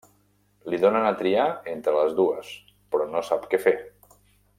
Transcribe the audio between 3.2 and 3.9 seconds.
sap què fer.